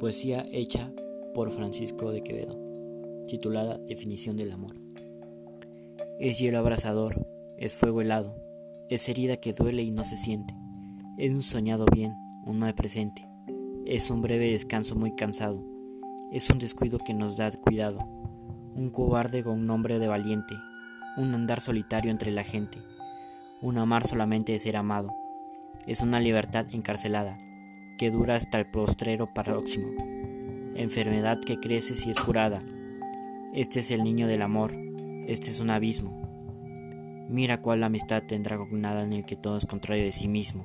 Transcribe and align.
Poesía 0.00 0.46
hecha 0.50 0.90
por 1.34 1.52
Francisco 1.52 2.10
de 2.10 2.22
Quevedo, 2.22 2.58
titulada 3.26 3.76
Definición 3.76 4.34
del 4.34 4.50
amor. 4.50 4.80
Es 6.18 6.38
hielo 6.38 6.58
abrasador, 6.58 7.28
es 7.58 7.76
fuego 7.76 8.00
helado, 8.00 8.34
es 8.88 9.06
herida 9.10 9.36
que 9.36 9.52
duele 9.52 9.82
y 9.82 9.90
no 9.90 10.02
se 10.02 10.16
siente, 10.16 10.54
es 11.18 11.30
un 11.30 11.42
soñado 11.42 11.84
bien, 11.92 12.14
un 12.46 12.60
mal 12.60 12.74
presente, 12.74 13.28
es 13.84 14.10
un 14.10 14.22
breve 14.22 14.50
descanso 14.50 14.94
muy 14.94 15.14
cansado, 15.14 15.62
es 16.32 16.48
un 16.48 16.58
descuido 16.58 16.98
que 16.98 17.12
nos 17.12 17.36
da 17.36 17.50
cuidado, 17.50 17.98
un 18.74 18.88
cobarde 18.88 19.44
con 19.44 19.66
nombre 19.66 19.98
de 19.98 20.08
valiente, 20.08 20.54
un 21.18 21.34
andar 21.34 21.60
solitario 21.60 22.10
entre 22.10 22.30
la 22.30 22.42
gente, 22.42 22.78
un 23.60 23.76
amar 23.76 24.06
solamente 24.06 24.52
de 24.52 24.60
ser 24.60 24.78
amado, 24.78 25.10
es 25.86 26.00
una 26.00 26.20
libertad 26.20 26.64
encarcelada 26.72 27.38
que 28.00 28.10
dura 28.10 28.34
hasta 28.34 28.58
el 28.58 28.64
postrero 28.64 29.26
próximo, 29.34 29.92
enfermedad 30.74 31.38
que 31.38 31.60
crece 31.60 31.96
si 31.96 32.08
es 32.08 32.18
curada. 32.18 32.62
Este 33.52 33.80
es 33.80 33.90
el 33.90 34.04
niño 34.04 34.26
del 34.26 34.40
amor, 34.40 34.72
este 35.26 35.50
es 35.50 35.60
un 35.60 35.68
abismo. 35.68 37.26
Mira 37.28 37.60
cuál 37.60 37.84
amistad 37.84 38.22
tendrá 38.22 38.56
con 38.56 38.80
nada 38.80 39.02
en 39.02 39.12
el 39.12 39.26
que 39.26 39.36
todo 39.36 39.58
es 39.58 39.66
contrario 39.66 40.02
de 40.02 40.12
sí 40.12 40.28
mismo. 40.28 40.64